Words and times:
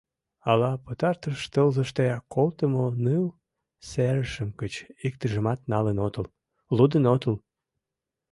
Ала 0.49 0.71
пытартыш 0.85 1.39
тылзыште 1.53 2.05
колтымо 2.33 2.85
ныл 3.03 3.25
серышем 3.89 4.49
гыч 4.61 4.73
иктыжымат 5.05 5.59
налын 5.71 5.97
отыл, 6.07 6.25
лудын 6.75 7.03
отыл? 7.13 7.35